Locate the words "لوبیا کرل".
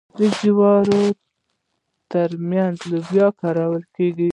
2.89-3.81